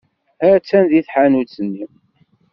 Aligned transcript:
Attan 0.51 0.85
deg 0.91 1.03
tḥanut-nni. 1.07 1.85